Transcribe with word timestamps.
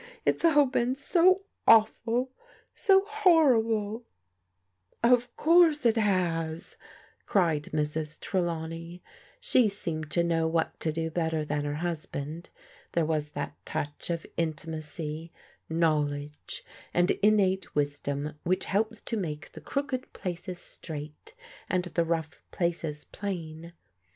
It's 0.25 0.43
all 0.43 0.65
been 0.65 0.95
so 0.95 1.43
awful, 1.67 2.31
so 2.73 3.05
horrible!"" 3.07 4.03
Of 5.03 5.35
course 5.37 5.85
it 5.85 5.95
has," 5.97 6.75
cried 7.27 7.65
Mrs. 7.65 8.19
Trelawney. 8.19 9.03
She 9.39 9.69
seemed 9.69 10.09
to 10.09 10.23
know 10.23 10.47
what 10.47 10.79
to 10.79 10.91
do 10.91 11.11
better 11.11 11.45
than 11.45 11.65
her 11.65 11.75
hus 11.75 12.07
band. 12.07 12.49
There 12.93 13.05
was 13.05 13.33
that 13.33 13.53
touch 13.63 14.09
of 14.09 14.25
intimacy, 14.37 15.31
knowledge, 15.69 16.65
and 16.95 17.11
innate 17.21 17.75
wisdom 17.75 18.33
which 18.41 18.65
helps 18.65 19.01
to 19.01 19.17
make 19.17 19.51
the 19.51 19.61
crooked 19.61 20.13
places 20.13 20.57
straight, 20.57 21.35
and 21.69 21.83
the 21.83 22.05
rough 22.05 22.41
places 22.49 23.03
plain. 23.03 23.73